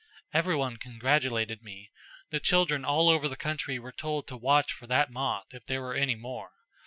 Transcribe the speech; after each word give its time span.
"Everybody 0.33 0.77
congratulated 0.77 1.61
me. 1.61 1.91
The 2.31 2.39
children 2.39 2.83
all 2.83 3.07
over 3.07 3.27
the 3.27 3.35
country 3.37 3.77
were 3.77 3.91
told 3.91 4.25
to 4.29 4.35
watch 4.35 4.73
for 4.73 4.87
that 4.87 5.11
moth, 5.11 5.53
if 5.53 5.67
there 5.67 5.83
were 5.83 5.93
any 5.93 6.15
more. 6.15 6.49